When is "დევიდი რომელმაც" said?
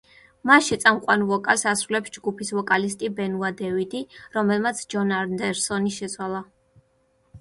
3.61-4.83